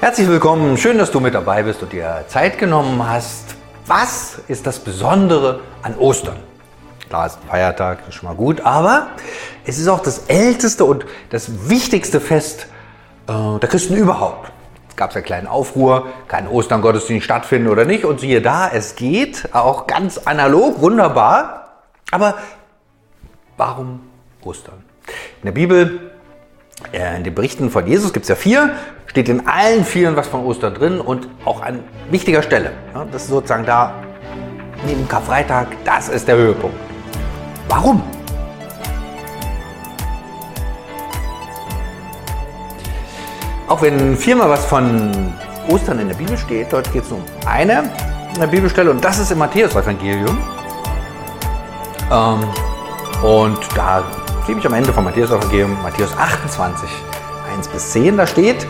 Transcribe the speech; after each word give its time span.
Herzlich 0.00 0.28
willkommen, 0.28 0.76
schön, 0.76 0.96
dass 0.96 1.10
du 1.10 1.18
mit 1.18 1.34
dabei 1.34 1.64
bist 1.64 1.82
und 1.82 1.92
dir 1.92 2.24
Zeit 2.28 2.56
genommen 2.56 3.04
hast. 3.04 3.56
Was 3.84 4.38
ist 4.46 4.64
das 4.64 4.78
Besondere 4.78 5.58
an 5.82 5.96
Ostern? 5.96 6.36
Klar, 7.08 7.26
ist 7.26 7.40
ein 7.42 7.48
Feiertag, 7.48 8.06
ist 8.08 8.14
schon 8.14 8.28
mal 8.28 8.36
gut, 8.36 8.60
aber 8.60 9.08
es 9.64 9.76
ist 9.76 9.88
auch 9.88 9.98
das 9.98 10.26
älteste 10.28 10.84
und 10.84 11.04
das 11.30 11.68
wichtigste 11.68 12.20
Fest 12.20 12.68
äh, 13.26 13.58
der 13.58 13.68
Christen 13.68 13.96
überhaupt. 13.96 14.52
Es 14.88 14.94
gab 14.94 15.10
ja 15.10 15.16
einen 15.16 15.24
kleinen 15.24 15.46
Aufruhr, 15.48 16.06
kann 16.28 16.46
Ostern-Gottesdienst 16.46 17.24
stattfinden 17.24 17.66
oder 17.66 17.84
nicht 17.84 18.04
und 18.04 18.20
siehe 18.20 18.40
da, 18.40 18.70
es 18.72 18.94
geht, 18.94 19.52
auch 19.52 19.88
ganz 19.88 20.18
analog, 20.18 20.80
wunderbar. 20.80 21.80
Aber 22.12 22.34
warum 23.56 23.98
Ostern? 24.44 24.84
In 25.42 25.46
der 25.46 25.52
Bibel 25.52 26.12
in 26.92 27.24
den 27.24 27.34
Berichten 27.34 27.70
von 27.70 27.86
Jesus 27.86 28.12
gibt 28.12 28.24
es 28.24 28.28
ja 28.28 28.34
vier, 28.34 28.70
steht 29.06 29.28
in 29.28 29.46
allen 29.46 29.84
vielen 29.84 30.16
was 30.16 30.28
von 30.28 30.44
Ostern 30.44 30.74
drin 30.74 31.00
und 31.00 31.28
auch 31.44 31.62
an 31.62 31.80
wichtiger 32.10 32.42
Stelle. 32.42 32.72
Das 33.12 33.22
ist 33.22 33.28
sozusagen 33.28 33.66
da 33.66 33.94
neben 34.86 35.08
Karfreitag, 35.08 35.68
das 35.84 36.08
ist 36.08 36.28
der 36.28 36.36
Höhepunkt. 36.36 36.76
Warum? 37.68 38.02
Auch 43.68 43.82
wenn 43.82 44.16
viermal 44.16 44.48
was 44.48 44.64
von 44.64 45.34
Ostern 45.68 45.98
in 45.98 46.08
der 46.08 46.14
Bibel 46.14 46.38
steht, 46.38 46.72
dort 46.72 46.90
geht 46.92 47.02
es 47.02 47.12
um 47.12 47.22
eine 47.44 47.90
in 48.32 48.40
der 48.40 48.46
Bibelstelle 48.46 48.90
und 48.90 49.04
das 49.04 49.18
ist 49.18 49.30
im 49.30 49.38
Matthäus-Evangelium. 49.38 50.38
Ähm, 52.10 52.44
und 53.22 53.58
da 53.74 54.04
ziemlich 54.48 54.66
am 54.66 54.72
Ende 54.72 54.94
vom 54.94 55.04
Matthäus-Evangelium, 55.04 55.76
Matthäus 55.82 56.16
28, 56.16 56.88
1 57.54 57.68
bis 57.68 57.90
10, 57.90 58.16
da 58.16 58.26
steht, 58.26 58.66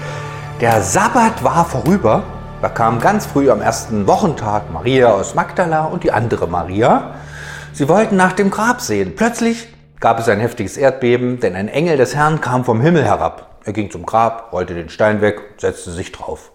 der 0.61 0.83
Sabbat 0.83 1.44
war 1.44 1.65
vorüber, 1.65 2.25
da 2.61 2.69
kam 2.69 2.99
ganz 2.99 3.27
früh 3.27 3.49
am 3.49 3.61
ersten 3.61 4.09
Wochentag 4.09 4.72
Maria 4.72 5.12
aus 5.12 5.37
Magdala 5.37 5.84
und 5.84 6.03
die 6.03 6.11
andere 6.11 6.49
Maria. 6.49 7.15
Sie 7.72 7.89
wollten 7.89 8.16
nach 8.16 8.33
dem 8.33 8.50
Grab 8.50 8.81
sehen. 8.81 9.15
Plötzlich 9.15 9.69
gab 10.00 10.19
es 10.19 10.28
ein 10.28 10.41
heftiges 10.41 10.77
Erdbeben, 10.77 11.39
denn 11.39 11.55
ein 11.55 11.69
Engel 11.69 11.97
des 11.97 12.16
Herrn 12.16 12.41
kam 12.41 12.65
vom 12.65 12.81
Himmel 12.81 13.05
herab. 13.05 13.60
Er 13.65 13.72
ging 13.72 13.89
zum 13.89 14.05
Grab, 14.05 14.53
rollte 14.53 14.75
den 14.75 14.89
Stein 14.89 15.21
weg 15.21 15.41
setzte 15.59 15.93
sich 15.93 16.10
drauf. 16.10 16.50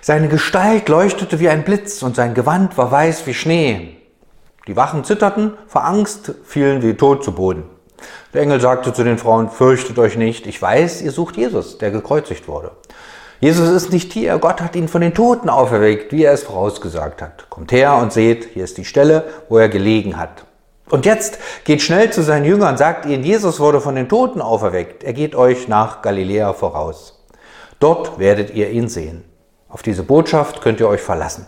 Seine 0.00 0.28
Gestalt 0.28 0.88
leuchtete 0.88 1.40
wie 1.40 1.50
ein 1.50 1.62
Blitz 1.62 2.02
und 2.02 2.16
sein 2.16 2.32
Gewand 2.32 2.78
war 2.78 2.90
weiß 2.90 3.26
wie 3.26 3.34
Schnee. 3.34 3.98
Die 4.66 4.76
Wachen 4.76 5.04
zitterten, 5.04 5.58
vor 5.66 5.84
Angst 5.84 6.32
fielen 6.44 6.80
wie 6.80 6.94
tot 6.94 7.22
zu 7.22 7.32
Boden. 7.32 7.64
Der 8.34 8.42
Engel 8.42 8.60
sagte 8.60 8.92
zu 8.92 9.04
den 9.04 9.18
Frauen, 9.18 9.50
fürchtet 9.50 9.98
euch 9.98 10.16
nicht, 10.16 10.46
ich 10.46 10.60
weiß, 10.60 11.02
ihr 11.02 11.12
sucht 11.12 11.36
Jesus, 11.36 11.78
der 11.78 11.90
gekreuzigt 11.90 12.48
wurde. 12.48 12.72
Jesus 13.40 13.70
ist 13.70 13.92
nicht 13.92 14.12
hier, 14.12 14.38
Gott 14.38 14.60
hat 14.60 14.76
ihn 14.76 14.88
von 14.88 15.00
den 15.00 15.14
Toten 15.14 15.48
auferweckt, 15.48 16.12
wie 16.12 16.24
er 16.24 16.32
es 16.32 16.42
vorausgesagt 16.42 17.22
hat. 17.22 17.48
Kommt 17.48 17.72
her 17.72 17.96
und 17.96 18.12
seht, 18.12 18.50
hier 18.52 18.64
ist 18.64 18.76
die 18.76 18.84
Stelle, 18.84 19.24
wo 19.48 19.56
er 19.56 19.68
gelegen 19.68 20.18
hat. 20.18 20.44
Und 20.90 21.06
jetzt 21.06 21.38
geht 21.64 21.82
schnell 21.82 22.12
zu 22.12 22.22
seinen 22.22 22.44
Jüngern, 22.44 22.76
sagt 22.76 23.06
ihnen, 23.06 23.24
Jesus 23.24 23.60
wurde 23.60 23.80
von 23.80 23.94
den 23.94 24.08
Toten 24.08 24.42
auferweckt, 24.42 25.04
er 25.04 25.12
geht 25.12 25.34
euch 25.34 25.68
nach 25.68 26.02
Galiläa 26.02 26.52
voraus. 26.52 27.24
Dort 27.78 28.18
werdet 28.18 28.50
ihr 28.50 28.70
ihn 28.70 28.88
sehen. 28.88 29.24
Auf 29.68 29.82
diese 29.82 30.02
Botschaft 30.02 30.60
könnt 30.60 30.80
ihr 30.80 30.88
euch 30.88 31.00
verlassen. 31.00 31.46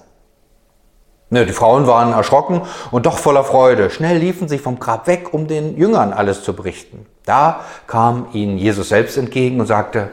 Ne, 1.33 1.47
die 1.47 1.55
Frauen 1.55 1.87
waren 1.87 2.13
erschrocken 2.13 2.61
und 2.91 3.07
doch 3.07 3.17
voller 3.17 3.43
Freude. 3.43 3.89
Schnell 3.89 4.19
liefen 4.19 4.49
sie 4.49 4.59
vom 4.59 4.79
Grab 4.79 5.07
weg, 5.07 5.33
um 5.33 5.47
den 5.47 5.79
Jüngern 5.79 6.13
alles 6.13 6.45
zu 6.45 6.55
berichten. 6.55 7.07
Da 7.25 7.61
kam 7.87 8.27
ihnen 8.35 8.59
Jesus 8.59 8.91
selbst 8.91 9.17
entgegen 9.17 9.59
und 9.59 9.65
sagte, 9.65 10.11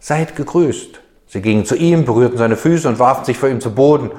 seid 0.00 0.34
gegrüßt. 0.34 1.00
Sie 1.28 1.40
gingen 1.40 1.66
zu 1.66 1.76
ihm, 1.76 2.04
berührten 2.04 2.36
seine 2.36 2.56
Füße 2.56 2.88
und 2.88 2.98
warfen 2.98 3.24
sich 3.24 3.38
vor 3.38 3.48
ihm 3.48 3.60
zu 3.60 3.76
Boden. 3.76 4.10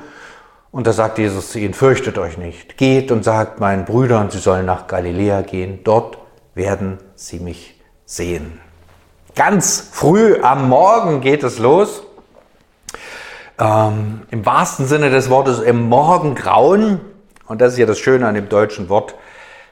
Und 0.71 0.87
da 0.87 0.93
sagte 0.93 1.21
Jesus 1.21 1.51
zu 1.51 1.59
ihnen, 1.59 1.73
fürchtet 1.73 2.17
euch 2.17 2.37
nicht. 2.37 2.77
Geht 2.77 3.11
und 3.11 3.25
sagt 3.25 3.59
meinen 3.59 3.83
Brüdern, 3.83 4.29
sie 4.31 4.39
sollen 4.39 4.65
nach 4.65 4.87
Galiläa 4.87 5.41
gehen. 5.41 5.81
Dort 5.83 6.17
werden 6.55 6.97
sie 7.15 7.39
mich 7.39 7.77
sehen. 8.05 8.61
Ganz 9.35 9.89
früh 9.91 10.41
am 10.41 10.69
Morgen 10.69 11.19
geht 11.19 11.43
es 11.43 11.59
los 11.59 12.06
ähm, 13.59 14.21
im 14.29 14.45
wahrsten 14.45 14.85
Sinne 14.85 15.09
des 15.09 15.29
Wortes 15.29 15.59
im 15.59 15.87
Morgengrauen. 15.89 16.99
Und 17.47 17.61
das 17.61 17.73
ist 17.73 17.79
ja 17.79 17.85
das 17.85 17.99
Schöne 17.99 18.27
an 18.27 18.35
dem 18.35 18.49
deutschen 18.49 18.89
Wort. 18.89 19.15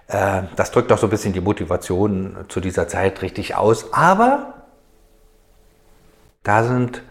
Äh, 0.07 0.43
das 0.55 0.71
drückt 0.71 0.91
auch 0.91 0.97
so 0.97 1.07
ein 1.07 1.09
bisschen 1.09 1.33
die 1.33 1.41
Motivation 1.41 2.37
zu 2.47 2.59
dieser 2.59 2.87
Zeit 2.87 3.21
richtig 3.21 3.55
aus. 3.55 3.93
Aber 3.93 4.53
da 6.43 6.63
sind 6.63 7.01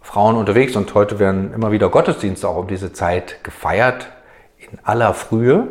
Frauen 0.00 0.36
unterwegs 0.36 0.76
und 0.76 0.94
heute 0.94 1.18
werden 1.18 1.52
immer 1.52 1.72
wieder 1.72 1.88
Gottesdienste 1.88 2.48
auch 2.48 2.56
um 2.56 2.68
diese 2.68 2.92
Zeit 2.92 3.44
gefeiert, 3.44 4.08
in 4.58 4.78
aller 4.84 5.14
Frühe. 5.14 5.68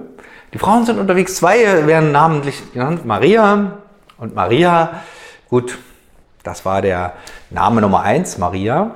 Die 0.54 0.58
Frauen 0.58 0.86
sind 0.86 1.00
unterwegs, 1.00 1.36
zwei 1.36 1.86
werden 1.88 2.12
namentlich 2.12 2.74
genannt, 2.74 3.06
Maria 3.06 3.80
und 4.18 4.36
Maria. 4.36 5.02
Gut, 5.50 5.78
das 6.44 6.66
war 6.66 6.82
der 6.82 7.14
Name 7.50 7.82
Nummer 7.82 8.02
eins, 8.02 8.38
Maria. 8.38 8.96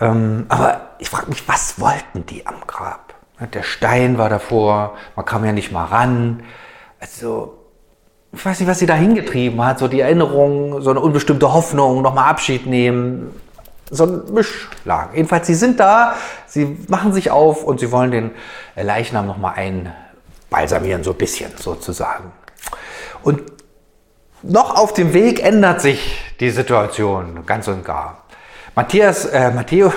Ähm, 0.00 0.46
aber 0.48 0.92
ich 0.98 1.10
frage 1.10 1.28
mich, 1.28 1.46
was 1.48 1.78
wollten 1.78 2.26
die 2.26 2.46
am 2.46 2.56
Grab? 2.66 3.14
Der 3.54 3.62
Stein 3.62 4.18
war 4.18 4.28
davor, 4.28 4.96
man 5.16 5.24
kam 5.24 5.44
ja 5.44 5.52
nicht 5.52 5.72
mal 5.72 5.86
ran. 5.86 6.42
Also, 7.00 7.58
ich 8.32 8.44
weiß 8.44 8.60
nicht, 8.60 8.68
was 8.68 8.78
sie 8.78 8.86
da 8.86 8.94
hingetrieben 8.94 9.64
hat. 9.64 9.78
So 9.78 9.88
die 9.88 10.00
Erinnerung, 10.00 10.82
so 10.82 10.90
eine 10.90 11.00
unbestimmte 11.00 11.52
Hoffnung, 11.52 12.02
nochmal 12.02 12.28
Abschied 12.28 12.66
nehmen. 12.66 13.34
So 13.90 14.04
ein 14.04 14.32
Mischlag. 14.32 15.14
Jedenfalls, 15.14 15.46
sie 15.46 15.54
sind 15.54 15.80
da, 15.80 16.14
sie 16.46 16.78
machen 16.88 17.12
sich 17.12 17.30
auf 17.30 17.64
und 17.64 17.80
sie 17.80 17.90
wollen 17.90 18.10
den 18.10 18.30
Leichnam 18.76 19.26
nochmal 19.26 19.54
einbalsamieren, 19.56 21.02
so 21.02 21.10
ein 21.10 21.16
bisschen 21.16 21.50
sozusagen. 21.56 22.32
Und 23.22 23.42
noch 24.42 24.76
auf 24.76 24.94
dem 24.94 25.12
Weg 25.12 25.42
ändert 25.42 25.80
sich 25.80 26.22
die 26.38 26.50
Situation 26.50 27.44
ganz 27.46 27.68
und 27.68 27.84
gar. 27.84 28.22
Matthias, 28.74 29.26
äh, 29.26 29.50
Matthäus, 29.50 29.92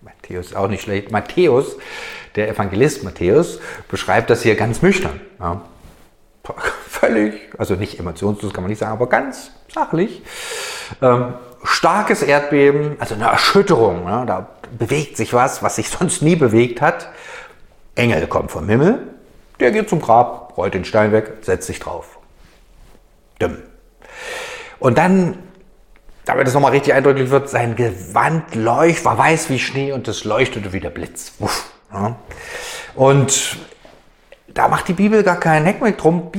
Matthäus 0.00 0.54
auch 0.54 0.68
nicht 0.68 0.82
schlecht, 0.82 1.10
Matthäus, 1.10 1.76
der 2.36 2.48
Evangelist 2.48 3.02
Matthäus, 3.04 3.60
beschreibt 3.88 4.30
das 4.30 4.42
hier 4.42 4.54
ganz 4.54 4.82
nüchtern. 4.82 5.20
Ja. 5.38 5.62
Völlig, 6.88 7.34
also 7.58 7.74
nicht 7.74 7.98
emotionslos 7.98 8.52
kann 8.52 8.62
man 8.62 8.70
nicht 8.70 8.78
sagen, 8.78 8.92
aber 8.92 9.08
ganz 9.08 9.50
sachlich. 9.72 10.22
Ähm, 11.00 11.34
starkes 11.64 12.22
Erdbeben, 12.22 12.96
also 12.98 13.14
eine 13.14 13.24
Erschütterung, 13.24 14.04
ja, 14.06 14.24
da 14.24 14.48
bewegt 14.78 15.16
sich 15.16 15.32
was, 15.34 15.62
was 15.62 15.76
sich 15.76 15.88
sonst 15.88 16.22
nie 16.22 16.36
bewegt 16.36 16.80
hat. 16.80 17.08
Engel 17.94 18.26
kommt 18.26 18.50
vom 18.50 18.68
Himmel, 18.68 19.06
der 19.60 19.70
geht 19.70 19.88
zum 19.88 20.00
Grab, 20.00 20.56
rollt 20.56 20.74
den 20.74 20.84
Stein 20.84 21.12
weg, 21.12 21.38
setzt 21.42 21.66
sich 21.66 21.78
drauf. 21.78 22.18
Dumm. 23.38 23.58
Und 24.78 24.98
dann 24.98 25.38
damit 26.24 26.46
es 26.46 26.54
nochmal 26.54 26.72
richtig 26.72 26.94
eindrücklich 26.94 27.30
wird, 27.30 27.48
sein 27.48 27.76
Gewand 27.76 28.54
leucht, 28.54 29.04
war 29.04 29.18
weiß 29.18 29.50
wie 29.50 29.58
Schnee 29.58 29.92
und 29.92 30.06
es 30.08 30.24
leuchtete 30.24 30.72
wie 30.72 30.80
der 30.80 30.90
Blitz. 30.90 31.32
Uff, 31.38 31.72
ja. 31.92 32.16
Und 32.94 33.56
da 34.54 34.68
macht 34.68 34.88
die 34.88 34.92
Bibel 34.92 35.22
gar 35.22 35.40
keinen 35.40 35.64
Heckmeck 35.64 35.98
drum. 35.98 36.30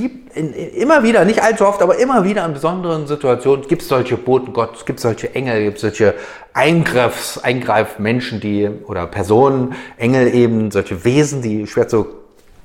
Immer 0.76 1.02
wieder, 1.02 1.24
nicht 1.24 1.42
allzu 1.42 1.66
oft, 1.66 1.82
aber 1.82 1.98
immer 1.98 2.24
wieder 2.24 2.44
in 2.44 2.52
besonderen 2.52 3.06
Situationen 3.06 3.66
gibt 3.66 3.82
es 3.82 3.88
solche 3.88 4.16
Boten 4.16 4.52
Gottes, 4.52 4.84
gibt 4.84 4.98
es 4.98 5.02
solche 5.02 5.34
Engel, 5.34 5.64
gibt 5.64 5.76
es 5.76 5.82
solche 5.82 6.14
Eingriffs, 6.52 7.38
Eingreifmenschen, 7.38 8.40
die, 8.40 8.68
oder 8.86 9.06
Personen, 9.06 9.74
Engel 9.96 10.32
eben, 10.32 10.70
solche 10.70 11.04
Wesen, 11.04 11.42
die 11.42 11.66
schwer 11.66 11.88
zu 11.88 12.06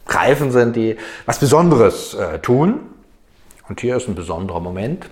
greifen 0.05 0.51
sind, 0.51 0.75
die 0.75 0.97
was 1.25 1.39
Besonderes 1.39 2.13
äh, 2.13 2.39
tun. 2.39 2.79
Und 3.67 3.81
hier 3.81 3.97
ist 3.97 4.07
ein 4.07 4.15
besonderer 4.15 4.59
Moment. 4.59 5.09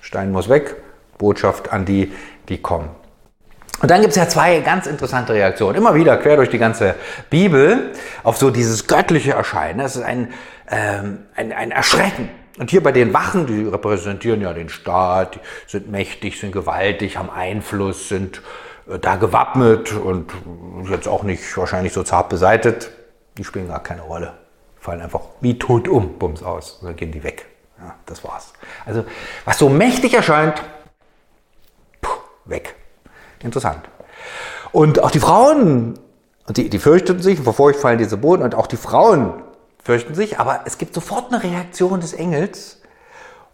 Stein 0.00 0.32
muss 0.32 0.48
weg, 0.48 0.76
Botschaft 1.22 1.72
an 1.72 1.86
die, 1.86 2.12
die 2.48 2.60
kommen. 2.60 2.90
Und 3.80 3.90
dann 3.90 4.00
gibt 4.00 4.10
es 4.10 4.16
ja 4.16 4.28
zwei 4.28 4.60
ganz 4.60 4.86
interessante 4.86 5.32
Reaktionen, 5.32 5.76
immer 5.76 5.94
wieder 5.94 6.16
quer 6.16 6.36
durch 6.36 6.50
die 6.50 6.58
ganze 6.58 6.94
Bibel, 7.30 7.92
auf 8.22 8.36
so 8.36 8.50
dieses 8.50 8.86
göttliche 8.86 9.32
Erscheinen. 9.32 9.78
Das 9.78 9.96
ist 9.96 10.02
ein, 10.02 10.28
ähm, 10.70 11.20
ein, 11.34 11.52
ein 11.52 11.70
Erschrecken. 11.72 12.28
Und 12.58 12.70
hier 12.70 12.82
bei 12.82 12.92
den 12.92 13.12
Wachen, 13.12 13.46
die 13.46 13.64
repräsentieren 13.66 14.40
ja 14.40 14.52
den 14.52 14.68
Staat, 14.68 15.40
sind 15.66 15.90
mächtig, 15.90 16.38
sind 16.38 16.52
gewaltig, 16.52 17.16
haben 17.16 17.30
Einfluss, 17.30 18.08
sind 18.08 18.42
äh, 18.88 18.98
da 18.98 19.16
gewappnet 19.16 19.92
und 19.92 20.30
jetzt 20.88 21.08
auch 21.08 21.22
nicht 21.22 21.56
wahrscheinlich 21.56 21.92
so 21.92 22.02
zart 22.02 22.28
beseitet. 22.28 22.90
Die 23.38 23.44
spielen 23.44 23.68
gar 23.68 23.82
keine 23.82 24.02
Rolle. 24.02 24.34
Fallen 24.78 25.00
einfach 25.00 25.22
wie 25.40 25.58
tot 25.58 25.88
um, 25.88 26.18
bums 26.18 26.42
aus. 26.42 26.78
Und 26.80 26.88
dann 26.88 26.96
gehen 26.96 27.10
die 27.10 27.24
weg. 27.24 27.46
Ja, 27.78 27.94
das 28.06 28.22
war's. 28.22 28.52
Also, 28.84 29.04
was 29.44 29.58
so 29.58 29.68
mächtig 29.68 30.14
erscheint, 30.14 30.62
weg. 32.44 32.74
Interessant. 33.40 33.88
Und 34.72 35.02
auch 35.02 35.10
die 35.10 35.20
Frauen, 35.20 35.98
die, 36.48 36.68
die 36.68 36.78
fürchteten 36.78 37.22
sich, 37.22 37.40
vor 37.40 37.54
Furcht 37.54 37.80
fallen 37.80 37.98
diese 37.98 38.16
Boden, 38.16 38.42
und 38.42 38.54
auch 38.54 38.66
die 38.66 38.76
Frauen 38.76 39.42
fürchten 39.82 40.14
sich, 40.14 40.38
aber 40.38 40.60
es 40.64 40.78
gibt 40.78 40.94
sofort 40.94 41.32
eine 41.32 41.42
Reaktion 41.42 42.00
des 42.00 42.12
Engels 42.14 42.80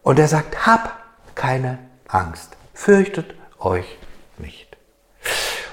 und 0.02 0.18
er 0.18 0.28
sagt, 0.28 0.66
hab 0.66 0.96
keine 1.34 1.78
Angst, 2.06 2.56
fürchtet 2.74 3.34
euch 3.58 3.98
nicht. 4.38 4.67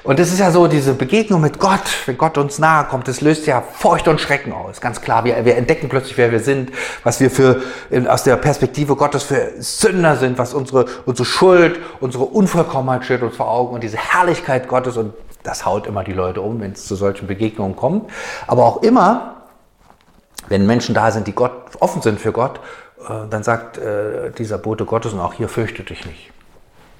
Und 0.06 0.19
es 0.19 0.31
ist 0.31 0.38
ja 0.38 0.52
so, 0.52 0.68
diese 0.68 0.94
Begegnung 0.94 1.42
mit 1.42 1.60
Gott, 1.60 1.81
wenn 2.06 2.16
Gott 2.16 2.38
uns 2.38 2.60
nahe 2.60 2.86
kommt, 2.86 3.07
das 3.07 3.22
löst 3.22 3.48
ja 3.48 3.62
Furcht 3.62 4.07
und 4.07 4.22
Schrecken 4.22 4.54
aus. 4.54 4.80
Ganz 4.80 5.02
klar, 5.02 5.24
wir, 5.25 5.44
wir 5.46 5.57
entdecken 5.57 5.90
plötzlich, 5.90 6.16
wer 6.16 6.31
wir 6.31 6.40
sind, 6.40 6.72
was 7.04 7.19
wir 7.19 7.31
für, 7.31 7.63
aus 8.07 8.24
der 8.24 8.36
Perspektive 8.36 8.96
Gottes 8.96 9.24
für 9.24 9.54
Sünder 9.57 10.16
sind, 10.16 10.38
was 10.38 10.54
unsere, 10.54 10.86
unsere 11.06 11.25
Schuld, 11.25 11.80
unsere 12.02 12.25
Unvollkommenheit 12.25 13.04
steht 13.04 13.24
uns 13.24 13.36
vor 13.36 13.50
Augen 13.50 13.74
und 13.74 13.81
diese 13.81 13.98
Herrlichkeit 13.98 14.68
Gottes 14.68 14.96
und 14.96 15.16
das 15.42 15.66
haut 15.66 15.88
immer 15.88 16.04
die 16.04 16.13
Leute 16.13 16.40
um, 16.42 16.62
wenn 16.62 16.74
es 16.74 16.86
zu 16.86 16.96
solchen 16.96 17.25
Begegnungen 17.25 17.75
kommt. 17.75 18.12
Aber 18.46 18.63
auch 18.63 18.84
immer, 18.84 19.38
wenn 20.50 20.68
Menschen 20.68 20.94
da 20.94 21.10
sind, 21.10 21.25
die 21.25 21.34
Gott, 21.34 21.52
offen 21.80 22.04
sind 22.04 22.19
für 22.19 22.31
Gott, 22.31 22.60
äh, 23.00 23.28
dann 23.28 23.42
sagt 23.42 23.80
äh, 23.80 24.30
dieser 24.38 24.60
Bote 24.60 24.86
Gottes 24.86 25.13
und 25.13 25.19
auch 25.19 25.34
hier 25.34 25.50
fürchte 25.50 25.84
dich 25.84 26.06
nicht. 26.06 26.31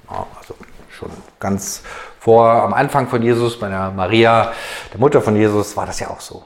Also 0.08 0.54
schon 0.90 1.10
ganz 1.38 1.82
vor, 2.26 2.50
am 2.50 2.74
Anfang 2.74 3.06
von 3.06 3.22
Jesus, 3.22 3.56
bei 3.56 3.68
der 3.68 3.92
Maria, 3.92 4.52
der 4.92 4.98
Mutter 4.98 5.22
von 5.22 5.36
Jesus, 5.36 5.76
war 5.76 5.86
das 5.86 6.00
ja 6.00 6.10
auch 6.10 6.20
so. 6.20 6.44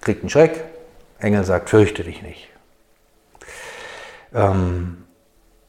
Kriegt 0.00 0.22
einen 0.22 0.30
Schreck, 0.30 0.62
Engel 1.18 1.42
sagt, 1.42 1.70
fürchte 1.70 2.04
dich 2.04 2.22
nicht. 2.22 2.48
Ähm, 4.32 4.98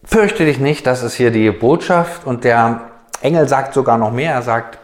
fürchte 0.03 0.45
dich 0.45 0.59
nicht, 0.59 0.85
das 0.85 1.01
ist 1.01 1.15
hier 1.15 1.31
die 1.31 1.49
Botschaft 1.49 2.27
und 2.27 2.43
der 2.43 2.91
Engel 3.21 3.47
sagt 3.47 3.73
sogar 3.73 3.97
noch 3.97 4.11
mehr, 4.11 4.33
er 4.33 4.43
sagt, 4.43 4.77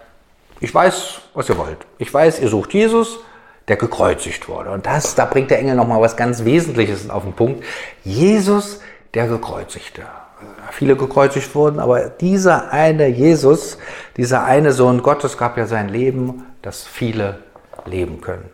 ich 0.59 0.73
weiß, 0.73 1.21
was 1.35 1.47
ihr 1.47 1.59
wollt. 1.59 1.85
Ich 1.99 2.11
weiß, 2.11 2.39
ihr 2.39 2.49
sucht 2.49 2.73
Jesus, 2.73 3.19
der 3.67 3.75
gekreuzigt 3.75 4.49
wurde. 4.49 4.71
Und 4.71 4.87
das, 4.87 5.13
da 5.13 5.25
bringt 5.25 5.51
der 5.51 5.59
Engel 5.59 5.75
nochmal 5.75 6.01
was 6.01 6.17
ganz 6.17 6.43
Wesentliches 6.43 7.07
auf 7.11 7.21
den 7.21 7.33
Punkt. 7.33 7.63
Jesus, 8.03 8.79
der 9.13 9.27
gekreuzigte 9.27 10.05
viele 10.71 10.95
gekreuzigt 10.95 11.55
wurden, 11.55 11.79
aber 11.79 12.09
dieser 12.09 12.71
eine 12.71 13.07
Jesus, 13.07 13.77
dieser 14.17 14.43
eine 14.43 14.71
Sohn 14.71 15.03
Gottes 15.03 15.37
gab 15.37 15.57
ja 15.57 15.65
sein 15.65 15.89
Leben, 15.89 16.45
dass 16.61 16.83
viele 16.83 17.39
leben 17.85 18.21
können. 18.21 18.49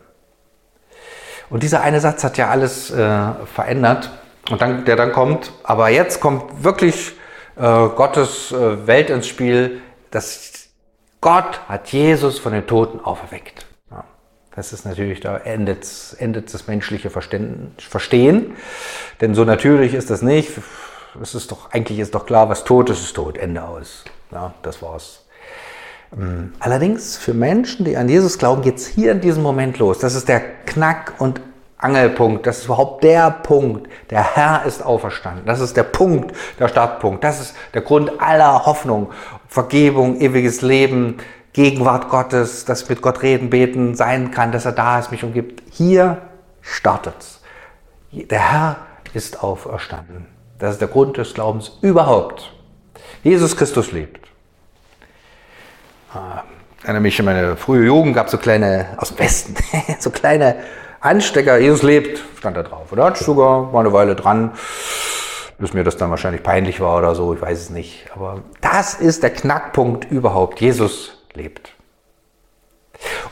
Und 1.49 1.63
dieser 1.63 1.81
eine 1.81 1.99
Satz 1.99 2.23
hat 2.23 2.37
ja 2.37 2.49
alles 2.49 2.91
äh, 2.91 3.29
verändert 3.53 4.09
und 4.49 4.61
dann, 4.61 4.85
der 4.85 4.95
dann 4.95 5.11
kommt, 5.11 5.51
aber 5.63 5.89
jetzt 5.89 6.21
kommt 6.21 6.63
wirklich 6.63 7.13
äh, 7.57 7.61
Gottes 7.61 8.51
äh, 8.51 8.87
Welt 8.87 9.09
ins 9.09 9.27
Spiel, 9.27 9.81
dass 10.11 10.69
Gott 11.19 11.61
hat 11.67 11.89
Jesus 11.89 12.39
von 12.39 12.53
den 12.53 12.65
Toten 12.65 12.99
auferweckt. 12.99 13.65
Ja, 13.91 14.05
das 14.55 14.73
ist 14.73 14.85
natürlich, 14.85 15.19
da 15.19 15.37
endet, 15.37 15.85
endet 16.17 16.53
das 16.53 16.67
menschliche 16.67 17.09
Verstehen, 17.09 18.55
denn 19.19 19.35
so 19.35 19.43
natürlich 19.43 19.93
ist 19.93 20.09
das 20.09 20.21
nicht 20.21 20.51
es 21.19 21.35
ist 21.35 21.51
doch, 21.51 21.71
eigentlich 21.71 21.99
ist 21.99 22.15
doch 22.15 22.25
klar, 22.25 22.49
was 22.49 22.63
tot 22.63 22.89
ist, 22.89 23.01
ist 23.01 23.15
tot, 23.15 23.37
Ende 23.37 23.63
aus. 23.63 24.03
Ja, 24.31 24.53
das 24.61 24.81
war's. 24.81 25.25
Ähm, 26.17 26.53
allerdings 26.59 27.17
für 27.17 27.33
Menschen, 27.33 27.85
die 27.85 27.97
an 27.97 28.07
Jesus 28.07 28.37
glauben, 28.37 28.61
geht 28.61 28.77
es 28.77 28.87
hier 28.87 29.11
in 29.11 29.21
diesem 29.21 29.43
Moment 29.43 29.77
los. 29.79 29.99
Das 29.99 30.15
ist 30.15 30.27
der 30.27 30.39
Knack- 30.65 31.13
und 31.19 31.41
Angelpunkt. 31.77 32.45
Das 32.45 32.59
ist 32.59 32.65
überhaupt 32.65 33.03
der 33.03 33.31
Punkt. 33.31 33.89
Der 34.09 34.35
Herr 34.35 34.63
ist 34.65 34.85
auferstanden. 34.85 35.45
Das 35.45 35.59
ist 35.59 35.75
der 35.75 35.83
Punkt, 35.83 36.35
der 36.59 36.67
Startpunkt. 36.67 37.23
Das 37.23 37.41
ist 37.41 37.55
der 37.73 37.81
Grund 37.81 38.21
aller 38.21 38.65
Hoffnung. 38.65 39.09
Vergebung, 39.47 40.21
ewiges 40.21 40.61
Leben, 40.61 41.17
Gegenwart 41.53 42.07
Gottes, 42.09 42.63
dass 42.63 42.83
ich 42.83 42.89
mit 42.89 43.01
Gott 43.01 43.23
reden, 43.23 43.49
beten, 43.49 43.95
sein 43.95 44.31
kann, 44.31 44.53
dass 44.53 44.65
er 44.65 44.71
da 44.71 44.99
ist, 44.99 45.11
mich 45.11 45.23
umgibt. 45.23 45.63
Hier 45.71 46.21
startet's. 46.61 47.41
Der 48.11 48.51
Herr 48.51 48.75
ist 49.13 49.43
auferstanden. 49.43 50.27
Das 50.61 50.73
ist 50.73 50.79
der 50.79 50.89
Grund 50.89 51.17
des 51.17 51.33
Glaubens 51.33 51.79
überhaupt. 51.81 52.53
Jesus 53.23 53.57
Christus 53.57 53.91
lebt. 53.91 54.27
Ah, 56.13 56.43
ich 56.77 56.83
erinnere 56.83 57.01
mich 57.01 57.17
an 57.17 57.25
meine 57.25 57.57
frühe 57.57 57.83
Jugend, 57.83 58.13
gab 58.13 58.27
es 58.27 58.31
so 58.31 58.37
kleine, 58.37 58.89
aus 58.97 59.09
dem 59.09 59.17
Westen, 59.17 59.55
so 59.99 60.11
kleine 60.11 60.57
Anstecker, 60.99 61.57
Jesus 61.57 61.81
lebt, 61.81 62.21
stand 62.37 62.57
da 62.57 62.61
drauf. 62.61 62.91
Hatte 62.95 63.19
ich 63.19 63.25
sogar, 63.25 63.73
war 63.73 63.79
eine 63.79 63.91
Weile 63.91 64.15
dran, 64.15 64.51
bis 65.57 65.73
mir 65.73 65.83
das 65.83 65.97
dann 65.97 66.11
wahrscheinlich 66.11 66.43
peinlich 66.43 66.79
war 66.79 66.99
oder 66.99 67.15
so, 67.15 67.33
ich 67.33 67.41
weiß 67.41 67.59
es 67.59 67.69
nicht. 67.71 68.05
Aber 68.13 68.43
das 68.61 68.93
ist 68.93 69.23
der 69.23 69.31
Knackpunkt 69.31 70.11
überhaupt. 70.11 70.61
Jesus 70.61 71.17
lebt. 71.33 71.71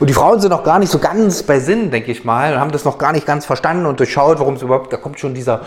Und 0.00 0.10
die 0.10 0.14
Frauen 0.14 0.40
sind 0.40 0.50
noch 0.50 0.64
gar 0.64 0.80
nicht 0.80 0.90
so 0.90 0.98
ganz 0.98 1.44
bei 1.44 1.60
Sinn, 1.60 1.92
denke 1.92 2.10
ich 2.10 2.24
mal, 2.24 2.54
und 2.54 2.60
haben 2.60 2.72
das 2.72 2.84
noch 2.84 2.98
gar 2.98 3.12
nicht 3.12 3.24
ganz 3.24 3.46
verstanden 3.46 3.86
und 3.86 4.00
durchschaut, 4.00 4.40
warum 4.40 4.54
es 4.54 4.62
überhaupt, 4.62 4.92
da 4.92 4.96
kommt 4.96 5.20
schon 5.20 5.32
dieser 5.32 5.60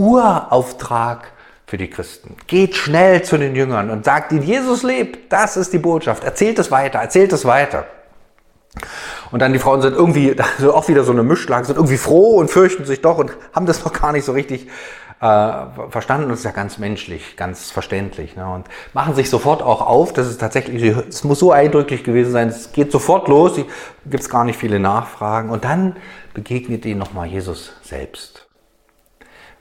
Urauftrag 0.00 1.32
für 1.66 1.76
die 1.76 1.90
Christen. 1.90 2.36
Geht 2.46 2.74
schnell 2.74 3.22
zu 3.22 3.36
den 3.36 3.54
Jüngern 3.54 3.90
und 3.90 4.04
sagt 4.04 4.32
ihnen, 4.32 4.42
Jesus 4.42 4.82
lebt, 4.82 5.30
das 5.30 5.56
ist 5.56 5.72
die 5.72 5.78
Botschaft. 5.78 6.24
Erzählt 6.24 6.58
es 6.58 6.70
weiter, 6.70 6.98
erzählt 6.98 7.32
es 7.32 7.44
weiter. 7.44 7.84
Und 9.30 9.40
dann 9.40 9.52
die 9.52 9.58
Frauen 9.58 9.82
sind 9.82 9.94
irgendwie, 9.94 10.34
also 10.56 10.74
auch 10.74 10.88
wieder 10.88 11.04
so 11.04 11.12
eine 11.12 11.22
Mischlage, 11.22 11.66
sind 11.66 11.76
irgendwie 11.76 11.98
froh 11.98 12.38
und 12.38 12.50
fürchten 12.50 12.86
sich 12.86 13.02
doch 13.02 13.18
und 13.18 13.32
haben 13.54 13.66
das 13.66 13.84
noch 13.84 13.92
gar 13.92 14.12
nicht 14.12 14.24
so 14.24 14.32
richtig 14.32 14.68
äh, 15.20 15.66
verstanden. 15.90 16.30
Das 16.30 16.38
ist 16.38 16.44
ja 16.44 16.50
ganz 16.52 16.78
menschlich, 16.78 17.36
ganz 17.36 17.70
verständlich. 17.70 18.36
Ne? 18.36 18.50
Und 18.50 18.68
machen 18.94 19.14
sich 19.14 19.28
sofort 19.28 19.62
auch 19.62 19.82
auf. 19.82 20.14
Das 20.14 20.26
ist 20.28 20.40
tatsächlich, 20.40 20.82
es 20.82 21.24
muss 21.24 21.38
so 21.38 21.52
eindrücklich 21.52 22.04
gewesen 22.04 22.32
sein, 22.32 22.48
es 22.48 22.72
geht 22.72 22.90
sofort 22.90 23.28
los, 23.28 23.56
gibt 24.06 24.22
es 24.22 24.30
gar 24.30 24.44
nicht 24.44 24.58
viele 24.58 24.80
Nachfragen. 24.80 25.50
Und 25.50 25.64
dann 25.64 25.96
begegnet 26.32 26.86
ihnen 26.86 26.98
nochmal 26.98 27.26
Jesus 27.26 27.74
selbst 27.82 28.49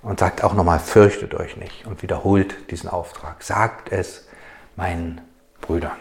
und 0.01 0.19
sagt 0.19 0.43
auch 0.43 0.53
nochmal, 0.53 0.79
fürchtet 0.79 1.33
euch 1.33 1.57
nicht 1.57 1.85
und 1.85 2.01
wiederholt 2.01 2.71
diesen 2.71 2.89
Auftrag. 2.89 3.43
Sagt 3.43 3.91
es 3.91 4.27
meinen 4.75 5.21
Brüdern. 5.61 5.97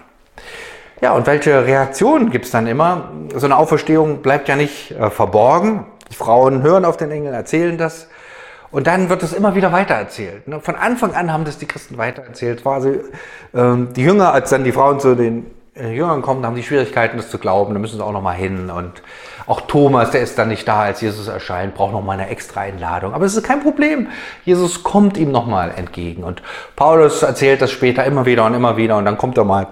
Ja, 1.00 1.12
und 1.12 1.26
welche 1.26 1.64
Reaktionen 1.64 2.30
gibt 2.30 2.46
es 2.46 2.50
dann 2.50 2.66
immer? 2.66 3.12
So 3.34 3.46
eine 3.46 3.56
Auferstehung 3.56 4.20
bleibt 4.22 4.48
ja 4.48 4.56
nicht 4.56 4.90
äh, 4.92 5.10
verborgen. 5.10 5.86
Die 6.10 6.16
Frauen 6.16 6.62
hören 6.62 6.84
auf 6.84 6.96
den 6.96 7.10
Engel, 7.10 7.34
erzählen 7.34 7.78
das. 7.78 8.08
Und 8.70 8.86
dann 8.86 9.08
wird 9.08 9.22
es 9.22 9.32
immer 9.32 9.54
wieder 9.54 9.72
weitererzählt. 9.72 10.46
Ne? 10.46 10.60
Von 10.60 10.74
Anfang 10.74 11.14
an 11.14 11.32
haben 11.32 11.44
das 11.44 11.58
die 11.58 11.66
Christen 11.66 11.96
weitererzählt. 11.96 12.62
Quasi 12.62 13.00
ähm, 13.54 13.92
die 13.94 14.02
Jünger, 14.02 14.32
als 14.32 14.50
dann 14.50 14.64
die 14.64 14.72
Frauen 14.72 15.00
zu 15.00 15.14
den 15.14 15.46
Jüngern 15.80 16.22
kommen, 16.22 16.44
haben 16.44 16.56
die 16.56 16.62
Schwierigkeiten, 16.62 17.16
das 17.16 17.30
zu 17.30 17.38
glauben. 17.38 17.74
Da 17.74 17.80
müssen 17.80 17.96
sie 17.96 18.04
auch 18.04 18.12
nochmal 18.12 18.36
hin. 18.36 18.70
Und 18.70 19.02
auch 19.46 19.62
Thomas, 19.62 20.10
der 20.10 20.20
ist 20.20 20.38
dann 20.38 20.48
nicht 20.48 20.66
da, 20.66 20.82
als 20.82 21.00
Jesus 21.00 21.28
erscheint, 21.28 21.74
braucht 21.74 21.92
nochmal 21.92 22.18
eine 22.18 22.28
extra 22.28 22.60
Einladung. 22.60 23.14
Aber 23.14 23.24
es 23.24 23.36
ist 23.36 23.44
kein 23.44 23.60
Problem. 23.60 24.08
Jesus 24.44 24.82
kommt 24.82 25.16
ihm 25.16 25.30
nochmal 25.30 25.72
entgegen. 25.76 26.24
Und 26.24 26.42
Paulus 26.76 27.22
erzählt 27.22 27.62
das 27.62 27.70
später 27.70 28.04
immer 28.04 28.26
wieder 28.26 28.44
und 28.44 28.54
immer 28.54 28.76
wieder. 28.76 28.96
Und 28.96 29.04
dann 29.04 29.18
kommt 29.18 29.38
er 29.38 29.44
mal 29.44 29.68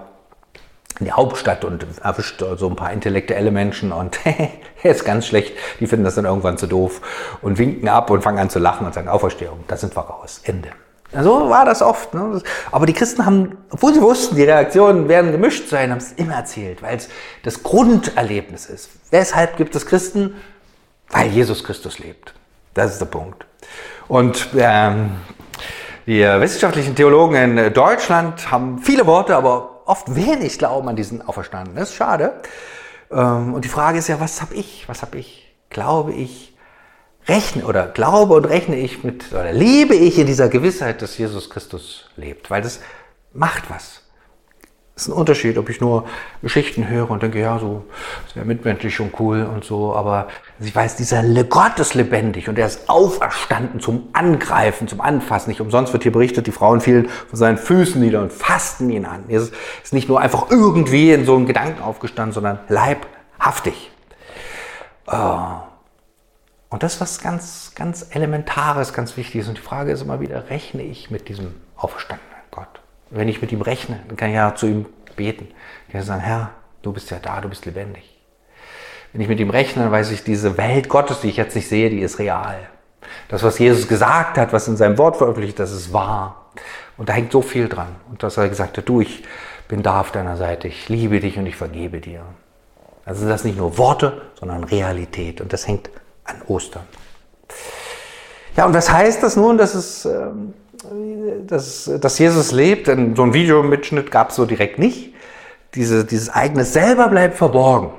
in 0.99 1.05
die 1.05 1.11
Hauptstadt 1.11 1.63
und 1.63 1.85
erwischt 2.01 2.43
so 2.57 2.67
ein 2.67 2.75
paar 2.75 2.91
intellektuelle 2.91 3.51
Menschen 3.51 3.91
und 3.91 4.17
er 4.25 4.91
ist 4.91 5.05
ganz 5.05 5.27
schlecht. 5.27 5.53
Die 5.79 5.87
finden 5.87 6.05
das 6.05 6.15
dann 6.15 6.25
irgendwann 6.25 6.57
zu 6.57 6.67
doof 6.67 7.01
und 7.41 7.59
winken 7.59 7.87
ab 7.87 8.09
und 8.09 8.23
fangen 8.23 8.39
an 8.39 8.49
zu 8.49 8.59
lachen 8.59 8.87
und 8.87 8.93
sagen, 8.93 9.07
Auferstehung, 9.07 9.63
da 9.67 9.77
sind 9.77 9.95
wir 9.95 10.01
raus. 10.01 10.41
Ende. 10.43 10.69
So 11.13 11.49
war 11.49 11.65
das 11.65 11.81
oft. 11.81 12.13
Ne? 12.13 12.41
Aber 12.71 12.85
die 12.85 12.93
Christen 12.93 13.25
haben, 13.25 13.57
obwohl 13.69 13.93
sie 13.93 14.01
wussten, 14.01 14.35
die 14.35 14.43
Reaktionen 14.43 15.07
werden 15.07 15.31
gemischt 15.31 15.69
sein, 15.69 15.91
haben 15.91 15.99
es 15.99 16.11
immer 16.13 16.35
erzählt, 16.35 16.81
weil 16.81 16.97
es 16.97 17.09
das 17.43 17.63
Grunderlebnis 17.63 18.65
ist. 18.65 18.89
Weshalb 19.09 19.57
gibt 19.57 19.75
es 19.75 19.85
Christen? 19.85 20.35
Weil 21.09 21.27
Jesus 21.27 21.63
Christus 21.63 21.99
lebt. 21.99 22.33
Das 22.73 22.91
ist 22.91 22.99
der 22.99 23.05
Punkt. 23.05 23.45
Und 24.09 24.49
ähm, 24.57 25.11
die 26.05 26.21
wissenschaftlichen 26.21 26.95
Theologen 26.95 27.35
in 27.57 27.73
Deutschland 27.73 28.51
haben 28.51 28.79
viele 28.79 29.05
Worte, 29.05 29.35
aber 29.35 29.81
oft 29.85 30.13
wenig 30.13 30.59
Glauben 30.59 30.89
an 30.89 30.97
diesen 30.97 31.21
Auferstandenen. 31.21 31.77
Das 31.77 31.89
ist 31.89 31.95
schade. 31.95 32.33
Ähm, 33.09 33.53
und 33.53 33.63
die 33.63 33.69
Frage 33.69 33.97
ist 33.97 34.09
ja, 34.09 34.19
was 34.19 34.41
habe 34.41 34.55
ich? 34.55 34.83
Was 34.87 35.01
habe 35.01 35.17
ich? 35.17 35.53
Glaube 35.69 36.13
ich 36.13 36.56
rechne 37.27 37.65
oder 37.65 37.87
glaube 37.87 38.33
und 38.35 38.45
rechne 38.45 38.77
ich 38.77 39.03
mit 39.03 39.31
oder 39.31 39.51
lebe 39.51 39.95
ich 39.95 40.17
in 40.17 40.27
dieser 40.27 40.49
Gewissheit, 40.49 41.01
dass 41.01 41.17
Jesus 41.17 41.49
Christus 41.49 42.05
lebt, 42.15 42.49
weil 42.49 42.61
das 42.61 42.79
macht 43.33 43.69
was. 43.69 44.01
Es 44.95 45.03
ist 45.03 45.09
ein 45.09 45.13
Unterschied, 45.13 45.59
ob 45.59 45.69
ich 45.69 45.79
nur 45.79 46.05
Geschichten 46.41 46.87
höre 46.87 47.11
und 47.11 47.21
denke, 47.21 47.39
ja, 47.39 47.59
so 47.59 47.85
sehr 48.33 48.45
mitmenschlich 48.45 48.99
und 48.99 49.13
cool 49.19 49.43
und 49.43 49.63
so, 49.63 49.93
aber 49.93 50.27
ich 50.59 50.75
weiß, 50.75 50.95
dieser 50.95 51.21
Gott 51.43 51.77
ist 51.77 51.93
lebendig 51.93 52.49
und 52.49 52.57
er 52.57 52.65
ist 52.65 52.89
auferstanden 52.89 53.79
zum 53.79 54.09
Angreifen, 54.13 54.87
zum 54.87 54.99
Anfassen. 54.99 55.51
Nicht 55.51 55.61
umsonst 55.61 55.93
wird 55.93 56.01
hier 56.01 56.11
berichtet, 56.11 56.47
die 56.47 56.51
Frauen 56.51 56.81
fielen 56.81 57.09
von 57.29 57.37
seinen 57.37 57.59
Füßen 57.59 58.01
nieder 58.01 58.21
und 58.21 58.33
fassten 58.33 58.89
ihn 58.89 59.05
an. 59.05 59.25
Er 59.27 59.41
ist 59.41 59.53
nicht 59.91 60.09
nur 60.09 60.19
einfach 60.19 60.49
irgendwie 60.49 61.11
in 61.11 61.27
so 61.27 61.35
einem 61.35 61.45
Gedanken 61.45 61.83
aufgestanden, 61.83 62.33
sondern 62.33 62.57
leibhaftig. 62.67 63.91
Oh. 65.05 65.66
Und 66.69 66.83
das 66.83 66.95
ist 66.95 67.01
was 67.01 67.19
ganz, 67.19 67.71
ganz 67.75 68.07
Elementares, 68.11 68.93
ganz 68.93 69.15
Wichtiges. 69.15 69.47
Und 69.47 69.57
die 69.57 69.61
Frage 69.61 69.91
ist 69.91 70.01
immer 70.01 70.19
wieder, 70.19 70.49
rechne 70.49 70.83
ich 70.83 71.09
mit 71.09 71.29
diesem 71.29 71.55
auferstandenen 71.77 72.35
Gott? 72.51 72.67
Wenn 73.09 73.29
ich 73.29 73.41
mit 73.41 73.51
ihm 73.51 73.61
rechne, 73.61 74.01
dann 74.07 74.17
kann 74.17 74.29
ich 74.29 74.35
ja 74.35 74.53
zu 74.53 74.67
ihm 74.67 74.85
beten. 75.15 75.47
Ich 75.87 75.93
kann 75.93 76.03
sagen, 76.03 76.21
Herr, 76.21 76.51
du 76.81 76.91
bist 76.91 77.09
ja 77.09 77.19
da, 77.21 77.39
du 77.39 77.49
bist 77.49 77.65
lebendig. 77.65 78.17
Wenn 79.13 79.21
ich 79.21 79.29
mit 79.29 79.39
ihm 79.39 79.49
rechne, 79.49 79.83
dann 79.83 79.91
weiß 79.91 80.11
ich, 80.11 80.23
diese 80.23 80.57
Welt 80.57 80.89
Gottes, 80.89 81.21
die 81.21 81.29
ich 81.29 81.37
jetzt 81.37 81.55
nicht 81.55 81.69
sehe, 81.69 81.89
die 81.89 82.01
ist 82.01 82.19
real. 82.19 82.59
Das, 83.29 83.43
was 83.43 83.57
Jesus 83.57 83.87
gesagt 83.87 84.37
hat, 84.37 84.51
was 84.51 84.67
in 84.67 84.75
seinem 84.75 84.97
Wort 84.97 85.15
veröffentlicht, 85.15 85.57
das 85.59 85.71
ist 85.71 85.93
wahr. 85.93 86.51
Und 86.97 87.07
da 87.07 87.13
hängt 87.13 87.31
so 87.31 87.41
viel 87.41 87.69
dran. 87.69 87.95
Und 88.09 88.23
dass 88.23 88.35
er 88.35 88.49
gesagt 88.49 88.77
hat, 88.77 88.89
du, 88.89 88.99
ich 88.99 89.23
bin 89.67 89.83
da 89.83 90.01
auf 90.01 90.11
deiner 90.11 90.35
Seite, 90.35 90.67
ich 90.67 90.89
liebe 90.89 91.19
dich 91.19 91.37
und 91.37 91.45
ich 91.45 91.55
vergebe 91.55 92.01
dir. 92.01 92.23
Also 93.05 93.27
das 93.27 93.41
sind 93.41 93.51
nicht 93.51 93.59
nur 93.59 93.77
Worte, 93.77 94.21
sondern 94.37 94.65
Realität 94.65 95.39
und 95.39 95.53
das 95.53 95.67
hängt 95.67 95.89
an 96.27 96.41
Ostern. 96.47 96.83
Ja, 98.55 98.65
und 98.65 98.73
was 98.73 98.91
heißt 98.91 99.21
das 99.21 99.35
nun, 99.35 99.57
dass, 99.57 99.75
es, 99.75 100.05
ähm, 100.05 100.53
dass, 101.45 101.89
dass 101.99 102.19
Jesus 102.19 102.51
lebt? 102.51 102.87
Denn 102.87 103.15
so 103.15 103.23
ein 103.23 103.33
Videomitschnitt 103.33 104.11
gab 104.11 104.29
es 104.29 104.35
so 104.35 104.45
direkt 104.45 104.79
nicht. 104.79 105.13
Diese, 105.75 106.05
dieses 106.05 106.29
eigene 106.29 106.65
selber 106.65 107.07
bleibt 107.07 107.35
verborgen. 107.35 107.91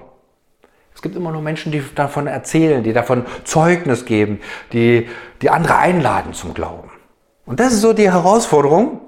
Es 0.95 1.03
gibt 1.03 1.15
immer 1.15 1.31
nur 1.31 1.43
Menschen, 1.43 1.71
die 1.71 1.81
davon 1.95 2.27
erzählen, 2.27 2.83
die 2.83 2.93
davon 2.93 3.25
Zeugnis 3.45 4.05
geben, 4.05 4.41
die, 4.73 5.09
die 5.43 5.49
andere 5.49 5.77
einladen 5.77 6.35
zum 6.35 6.55
Glauben. 6.55 6.91
Und 7.47 7.61
das 7.61 7.73
ist 7.73 7.83
so 7.83 7.93
die 7.93 8.11
Herausforderung, 8.11 9.01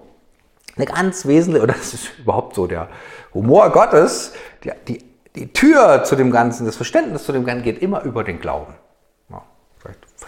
eine 0.77 0.87
ganz 0.87 1.27
wesentliche, 1.27 1.65
oder 1.65 1.75
das 1.75 1.93
ist 1.95 2.13
überhaupt 2.21 2.55
so 2.55 2.69
der 2.69 2.89
Humor 3.35 3.71
Gottes, 3.71 4.35
die, 4.63 4.71
die, 4.87 5.05
die 5.35 5.53
Tür 5.53 6.05
zu 6.05 6.15
dem 6.15 6.31
Ganzen, 6.31 6.65
das 6.65 6.77
Verständnis 6.77 7.25
zu 7.25 7.33
dem 7.33 7.45
Ganzen 7.45 7.65
geht 7.65 7.83
immer 7.83 8.03
über 8.03 8.23
den 8.23 8.41
Glauben. 8.41 8.75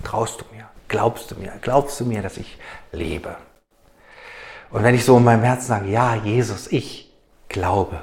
Vertraust 0.03 0.41
du 0.41 0.45
mir? 0.55 0.65
Glaubst 0.89 1.31
du 1.31 1.37
mir? 1.37 1.53
Glaubst 1.63 2.01
du 2.01 2.05
mir, 2.05 2.23
dass 2.23 2.37
ich 2.37 2.59
lebe? 2.91 3.37
Und 4.71 4.83
wenn 4.83 4.95
ich 4.95 5.05
so 5.05 5.17
in 5.17 5.25
meinem 5.25 5.45
Herzen 5.45 5.69
sage, 5.69 5.89
ja, 5.89 6.17
Jesus, 6.17 6.67
ich 6.73 7.13
glaube, 7.49 8.01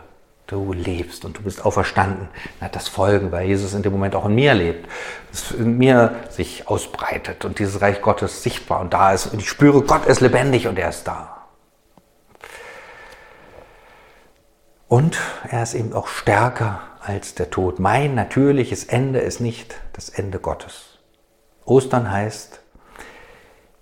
du 0.47 0.71
lebst 0.71 1.25
und 1.25 1.37
du 1.37 1.41
bist 1.41 1.65
auferstanden, 1.65 2.29
dann 2.59 2.67
hat 2.67 2.75
das 2.75 2.87
Folgen, 2.87 3.31
weil 3.31 3.47
Jesus 3.47 3.73
in 3.73 3.83
dem 3.83 3.91
Moment 3.91 4.15
auch 4.15 4.25
in 4.25 4.35
mir 4.35 4.53
lebt, 4.53 4.87
in 5.57 5.77
mir 5.77 6.15
sich 6.29 6.67
ausbreitet 6.67 7.43
und 7.43 7.59
dieses 7.59 7.81
Reich 7.81 8.01
Gottes 8.01 8.43
sichtbar 8.43 8.79
und 8.79 8.93
da 8.93 9.13
ist 9.13 9.27
und 9.27 9.39
ich 9.39 9.49
spüre, 9.49 9.81
Gott 9.81 10.05
ist 10.05 10.21
lebendig 10.21 10.67
und 10.67 10.79
er 10.79 10.89
ist 10.89 11.03
da. 11.03 11.47
Und 14.87 15.19
er 15.49 15.63
ist 15.63 15.75
eben 15.75 15.93
auch 15.93 16.07
stärker 16.07 16.81
als 17.01 17.35
der 17.35 17.49
Tod. 17.49 17.77
Mein 17.77 18.15
natürliches 18.15 18.85
Ende 18.85 19.19
ist 19.19 19.41
nicht 19.41 19.75
das 19.93 20.09
Ende 20.09 20.39
Gottes. 20.39 20.98
Ostern 21.69 22.11
heißt, 22.11 22.59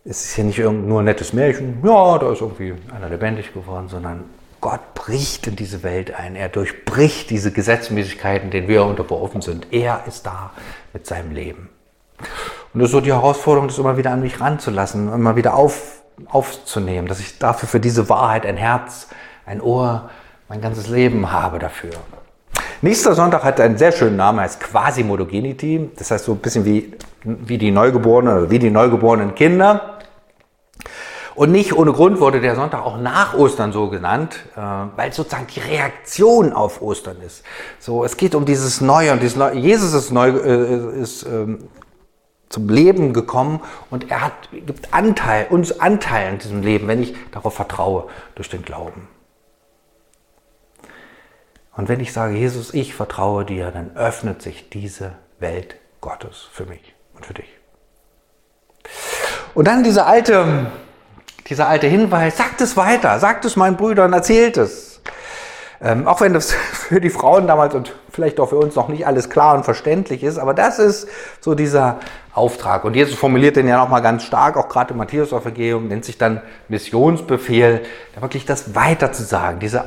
es 0.06 0.25
ist 0.25 0.38
ja 0.38 0.44
nicht 0.44 0.60
nur 0.60 1.01
ein 1.01 1.06
nettes 1.06 1.34
Märchen, 1.34 1.79
ja, 1.84 2.17
da 2.17 2.32
ist 2.32 2.41
irgendwie 2.41 2.74
einer 2.96 3.10
lebendig 3.10 3.53
geworden, 3.53 3.89
sondern 3.89 4.25
Gott 4.62 4.94
bricht 4.96 5.48
in 5.48 5.56
diese 5.56 5.84
Welt 5.84 6.13
ein. 6.13 6.36
Er 6.36 6.50
durchbricht 6.50 7.29
diese 7.29 7.51
Gesetzmäßigkeiten, 7.51 8.50
denen 8.50 8.67
wir 8.67 8.86
unterworfen 8.86 9.41
sind. 9.41 9.67
Er 9.72 10.03
ist 10.08 10.25
da 10.25 10.51
mit 10.94 11.06
seinem 11.06 11.32
Leben. 11.32 11.70
Und 12.74 12.79
das 12.79 12.88
ist 12.88 12.91
so 12.94 13.01
die 13.01 13.13
Herausforderung, 13.13 13.67
das 13.67 13.77
immer 13.77 13.98
wieder 13.98 14.12
an 14.12 14.22
mich 14.22 14.41
ranzulassen, 14.41 15.12
immer 15.13 15.36
wieder 15.36 15.53
auf, 15.56 16.01
aufzunehmen, 16.27 17.08
dass 17.08 17.20
ich 17.20 17.38
dafür 17.38 17.70
für 17.70 17.79
diese 17.79 18.10
Wahrheit 18.10 18.46
ein 18.46 18.58
Herz, 18.58 19.10
ein 19.46 19.62
Ohr, 19.62 20.10
mein 20.50 20.62
ganzes 20.62 20.88
Leben 20.88 21.32
habe 21.32 21.60
dafür. 21.60 21.91
Nächster 22.81 23.15
Sonntag 23.15 23.43
hat 23.43 23.60
einen 23.60 23.77
sehr 23.77 23.91
schönen 23.91 24.17
Namen, 24.17 24.39
heißt 24.39 24.60
Quasi-Modogenity. 24.60 25.89
Das 25.98 26.12
heißt 26.12 26.25
so 26.25 26.34
ein 26.34 26.38
bisschen 26.38 26.63
wie, 26.63 26.93
wie 27.24 27.57
die 27.57 27.72
Neugeborenen 27.72 28.51
wie 28.51 28.60
die 28.60 28.69
neugeborenen 28.69 29.34
Kinder. 29.34 29.98
Und 31.34 31.51
nicht 31.51 31.74
ohne 31.74 31.91
Grund 31.91 32.19
wurde 32.19 32.39
der 32.39 32.55
Sonntag 32.55 32.84
auch 32.84 33.00
nach 33.00 33.36
Ostern 33.36 33.72
so 33.72 33.89
genannt, 33.89 34.39
äh, 34.55 34.60
weil 34.96 35.13
sozusagen 35.13 35.48
die 35.48 35.60
Reaktion 35.60 36.53
auf 36.53 36.81
Ostern 36.81 37.17
ist. 37.25 37.43
So, 37.79 38.03
es 38.03 38.17
geht 38.17 38.36
um 38.36 38.46
dieses 38.46 38.81
Neue 38.81 39.12
und 39.12 39.22
dieses 39.22 39.38
Neue. 39.38 39.55
Jesus 39.55 39.93
ist, 39.93 40.12
neu, 40.12 40.29
äh, 40.29 41.00
ist 41.00 41.25
ähm, 41.27 41.67
zum 42.50 42.69
Leben 42.69 43.13
gekommen 43.13 43.60
und 43.89 44.10
er 44.10 44.22
hat, 44.22 44.34
gibt 44.51 44.93
Anteil, 44.93 45.48
uns 45.50 45.79
Anteil 45.79 46.29
an 46.29 46.38
diesem 46.39 46.62
Leben, 46.62 46.88
wenn 46.88 47.03
ich 47.03 47.15
darauf 47.31 47.53
vertraue, 47.53 48.05
durch 48.36 48.50
den 48.50 48.63
Glauben. 48.63 49.07
Und 51.77 51.88
wenn 51.88 52.00
ich 52.01 52.12
sage, 52.12 52.36
Jesus, 52.36 52.74
ich 52.74 52.93
vertraue 52.93 53.46
dir, 53.46 53.72
dann 53.72 53.96
öffnet 53.96 54.41
sich 54.41 54.69
diese 54.69 55.13
Welt 55.39 55.77
Gottes 56.01 56.48
für 56.51 56.65
mich 56.65 56.93
und 57.15 57.25
für 57.25 57.34
dich. 57.34 57.48
Und 59.53 59.67
dann 59.67 59.84
dieser 59.84 60.07
alte 60.07 60.67
dieser 61.50 61.67
alte 61.67 61.88
Hinweis, 61.88 62.38
sagt 62.38 62.62
es 62.62 62.75
weiter, 62.75 63.19
sagt 63.19 63.46
es 63.46 63.55
meinen 63.55 63.77
Brüdern, 63.77 64.13
erzählt 64.13 64.57
es. 64.57 64.87
Ähm, 65.81 66.07
auch 66.07 66.22
wenn 66.22 66.34
das 66.34 66.51
für 66.72 67.00
die 67.00 67.10
Frauen 67.10 67.48
damals 67.48 67.75
und 67.75 67.93
vielleicht 68.10 68.39
auch 68.39 68.50
für 68.50 68.57
uns 68.57 68.75
noch 68.75 68.88
nicht 68.88 69.05
alles 69.05 69.29
klar 69.29 69.55
und 69.55 69.63
verständlich 69.63 70.24
ist, 70.24 70.38
aber 70.38 70.53
das 70.53 70.79
ist 70.79 71.07
so 71.39 71.53
dieser 71.53 72.00
Auftrag. 72.34 72.84
Und 72.84 72.96
Jesus 72.96 73.15
formuliert 73.15 73.55
den 73.55 73.67
ja 73.67 73.77
nochmal 73.77 74.01
ganz 74.01 74.24
stark, 74.24 74.57
auch 74.57 74.69
gerade 74.69 74.91
im 74.91 74.98
Matthäus-Evangelium, 74.98 75.88
nennt 75.88 76.05
sich 76.05 76.17
dann 76.17 76.41
Missionsbefehl, 76.67 77.81
da 78.15 78.22
wirklich 78.22 78.46
das 78.46 78.75
weiter 78.75 79.12
zu 79.12 79.24
sagen. 79.24 79.60
Diese, 79.60 79.84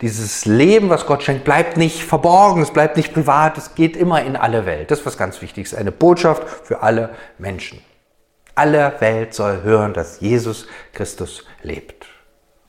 dieses 0.00 0.44
Leben, 0.44 0.90
was 0.90 1.06
Gott 1.06 1.22
schenkt, 1.22 1.44
bleibt 1.44 1.76
nicht 1.76 2.02
verborgen, 2.04 2.62
es 2.62 2.70
bleibt 2.70 2.96
nicht 2.96 3.14
privat, 3.14 3.58
es 3.58 3.74
geht 3.74 3.96
immer 3.96 4.22
in 4.22 4.36
alle 4.36 4.66
Welt. 4.66 4.90
Das 4.90 5.00
ist 5.00 5.06
was 5.06 5.18
ganz 5.18 5.40
Wichtiges, 5.42 5.74
eine 5.74 5.92
Botschaft 5.92 6.44
für 6.66 6.82
alle 6.82 7.10
Menschen 7.38 7.80
alle 8.58 8.92
Welt 8.98 9.34
soll 9.34 9.62
hören, 9.62 9.94
dass 9.94 10.20
Jesus 10.20 10.66
Christus 10.92 11.44
lebt. 11.62 12.06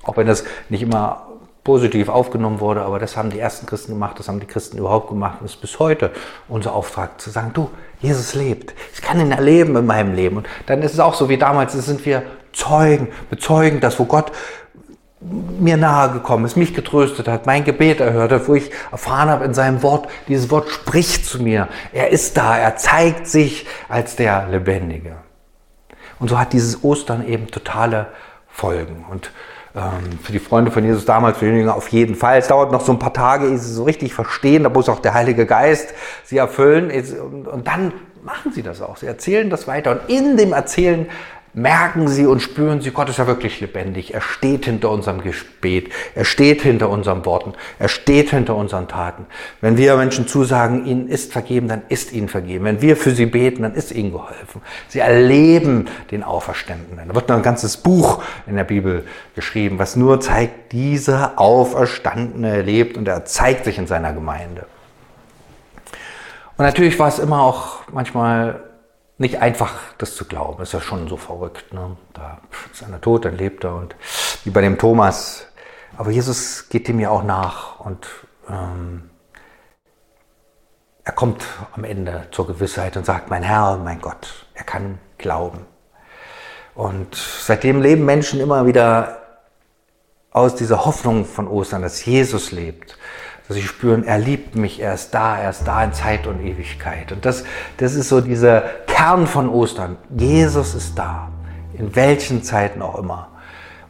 Auch 0.04 0.18
wenn 0.18 0.28
das 0.28 0.44
nicht 0.70 0.84
immer 0.84 1.29
positiv 1.64 2.10
aufgenommen 2.10 2.60
wurde, 2.60 2.82
aber 2.82 3.00
das 3.00 3.18
haben 3.18 3.30
die 3.30 3.40
ersten 3.40 3.66
Christen 3.66 3.94
gemacht, 3.94 4.18
das 4.18 4.28
haben 4.28 4.40
die 4.40 4.48
Christen 4.48 4.78
überhaupt 4.78 5.10
gemacht 5.10 5.38
und 5.40 5.46
ist 5.46 5.62
bis 5.62 5.80
heute 5.80 6.12
unser 6.48 6.74
Auftrag 6.74 7.20
zu 7.20 7.30
sagen, 7.30 7.52
du, 7.54 7.70
Jesus 8.00 8.34
lebt. 8.34 8.74
Ich 8.94 9.02
kann 9.02 9.20
ihn 9.20 9.32
erleben 9.32 9.76
in 9.76 9.86
meinem 9.86 10.16
Leben. 10.16 10.38
Und 10.38 10.48
dann 10.68 10.82
ist 10.82 10.94
es 10.94 11.00
auch 11.00 11.14
so 11.14 11.30
wie 11.30 11.38
damals, 11.38 11.74
sind 11.74 12.06
wir 12.06 12.24
Zeugen, 12.54 13.10
bezeugen 13.30 13.80
das, 13.80 14.00
wo 14.00 14.06
Gott 14.06 14.32
mir 15.22 15.76
nahe 15.76 16.12
gekommen 16.12 16.46
ist, 16.46 16.56
mich 16.56 16.74
getröstet 16.74 17.28
hat, 17.28 17.46
mein 17.46 17.66
Gebet 17.66 18.00
erhört 18.00 18.32
hat, 18.32 18.48
wo 18.48 18.56
ich 18.56 18.72
erfahren 18.92 19.30
habe 19.30 19.44
in 19.44 19.54
seinem 19.54 19.84
Wort, 19.84 20.08
dieses 20.28 20.50
Wort 20.50 20.70
spricht 20.70 21.26
zu 21.26 21.44
mir. 21.44 21.68
Er 21.92 22.10
ist 22.10 22.38
da, 22.38 22.58
er 22.58 22.78
zeigt 22.78 23.28
sich 23.28 23.68
als 23.90 24.16
der 24.16 24.48
Lebendige. 24.48 25.18
Und 26.20 26.30
so 26.30 26.40
hat 26.40 26.54
dieses 26.54 26.84
Ostern 26.84 27.28
eben 27.28 27.48
totale 27.48 28.08
Folgen. 28.48 29.06
Und 29.10 29.32
für 30.24 30.32
die 30.32 30.40
Freunde 30.40 30.72
von 30.72 30.84
Jesus 30.84 31.06
damals, 31.06 31.38
für 31.38 31.46
die 31.46 31.58
Jünger 31.58 31.76
auf 31.76 31.90
jeden 31.90 32.16
Fall. 32.16 32.40
Es 32.40 32.48
dauert 32.48 32.72
noch 32.72 32.82
so 32.82 32.92
ein 32.92 33.00
paar 33.00 33.14
Tage, 33.14 33.48
ehe 33.48 33.58
sie 33.58 33.72
so 33.72 33.84
richtig 33.84 34.14
verstehen. 34.14 34.64
Da 34.64 34.70
muss 34.70 34.90
auch 34.90 35.00
der 35.00 35.14
Heilige 35.14 35.46
Geist 35.46 35.94
sie 36.24 36.38
erfüllen. 36.38 36.92
Und 37.46 37.68
dann 37.68 37.94
machen 38.24 38.52
sie 38.52 38.64
das 38.64 38.82
auch. 38.82 38.98
Sie 38.98 39.06
erzählen 39.06 39.50
das 39.50 39.68
weiter. 39.68 39.92
Und 39.92 40.10
in 40.10 40.38
dem 40.38 40.54
Erzählen 40.54 41.08
merken 41.54 42.08
sie 42.08 42.26
und 42.26 42.42
spüren 42.42 42.82
sie, 42.82 42.92
Gott 42.92 43.10
ist 43.10 43.18
ja 43.18 43.28
wirklich 43.28 43.60
lebendig. 43.60 44.14
Er 44.14 44.22
steht 44.22 44.66
hinter 44.66 44.90
unserem 44.92 45.22
Gebet. 45.22 45.92
Er 46.16 46.26
steht 46.26 46.62
hinter 46.62 46.90
unseren 46.90 47.26
Worten. 47.26 47.54
Er 47.80 47.90
steht 47.90 48.30
hinter 48.30 48.56
unseren 48.56 48.88
Taten. 48.88 49.26
Wenn 49.62 49.78
wir 49.78 49.96
Menschen 49.98 50.28
zusagen, 50.28 50.86
ihnen 50.86 51.08
ist 51.08 51.32
vergeben, 51.32 51.68
dann 51.68 51.82
ist 51.90 52.14
ihnen 52.14 52.28
vergeben. 52.28 52.66
Wenn 52.66 52.82
wir 52.82 52.96
für 52.96 53.12
sie 53.12 53.26
beten, 53.26 53.64
dann 53.64 53.74
ist 53.74 53.92
ihnen 53.92 54.12
geholfen. 54.12 54.62
Sie 54.88 55.00
erleben 55.00 55.88
den 56.12 56.24
Auferstandenen. 56.24 57.08
Da 57.08 57.16
wird 57.16 57.30
noch 57.30 57.38
ein 57.38 57.44
ganzes 57.44 57.78
Buch 57.78 58.22
in 58.48 58.56
der 58.56 58.64
Bibel 58.64 59.06
geschrieben, 59.36 59.80
was 59.80 59.96
nur 59.96 60.22
zeigt, 60.22 60.72
dieser 60.72 61.40
Auferstandene 61.40 62.62
lebt 62.62 62.98
und 62.98 63.08
er 63.08 63.26
zeigt 63.26 63.66
sich 63.66 63.78
in 63.78 63.88
seiner 63.88 64.14
Gemeinde. 64.14 64.66
Und 66.58 66.66
natürlich 66.66 67.00
war 67.00 67.08
es 67.08 67.20
immer 67.20 67.42
auch 67.42 67.84
manchmal 67.92 68.69
nicht 69.20 69.42
einfach, 69.42 69.74
das 69.98 70.16
zu 70.16 70.26
glauben. 70.26 70.64
Ist 70.64 70.74
ja 70.74 70.82
schon 70.82 71.08
so 71.08 71.18
verrückt. 71.18 71.74
Ne? 71.74 71.98
Da 72.14 72.40
ist 72.72 72.84
einer 72.84 73.02
tot, 73.02 73.26
dann 73.26 73.38
lebt 73.38 73.64
er 73.64 73.76
und 73.76 73.96
wie 74.44 74.50
bei 74.50 74.62
dem 74.62 74.78
Thomas. 74.78 75.46
Aber 75.98 76.10
Jesus 76.10 76.70
geht 76.70 76.88
dem 76.88 77.00
ja 77.00 77.10
auch 77.10 77.24
nach 77.24 77.80
und 77.82 78.08
ähm, 78.50 79.10
er 81.04 81.12
kommt 81.12 81.44
am 81.74 81.84
Ende 81.84 82.28
zur 82.32 82.48
Gewissheit 82.48 82.96
und 82.96 83.06
sagt, 83.06 83.30
mein 83.30 83.44
Herr, 83.44 83.78
mein 83.78 84.00
Gott, 84.00 84.46
er 84.54 84.64
kann 84.64 85.00
glauben. 85.18 85.66
Und 86.74 87.16
seitdem 87.16 87.82
leben 87.82 88.06
Menschen 88.06 88.40
immer 88.40 88.66
wieder 88.66 89.18
aus 90.32 90.56
dieser 90.56 90.86
Hoffnung 90.86 91.26
von 91.26 91.48
Ostern, 91.48 91.82
dass 91.82 92.06
Jesus 92.06 92.52
lebt 92.52 92.98
sie 93.50 93.64
spüren, 93.64 94.04
er 94.04 94.20
liebt 94.20 94.56
mich, 94.56 94.80
er 94.80 94.94
ist 94.94 95.12
da, 95.12 95.38
er 95.38 95.50
ist 95.50 95.64
da 95.66 95.84
in 95.84 95.94
Zeit 95.94 96.28
und 96.28 96.40
Ewigkeit. 96.42 97.12
Und 97.12 97.26
das, 97.26 97.44
das 97.78 97.96
ist 97.96 98.10
so 98.10 98.22
dieser 98.22 98.62
Kern 98.86 99.26
von 99.26 99.50
Ostern. 99.50 99.98
Jesus 100.16 100.76
ist 100.76 100.98
da, 100.98 101.30
in 101.74 101.96
welchen 101.96 102.44
Zeiten 102.44 102.82
auch 102.82 103.00
immer. 103.00 103.29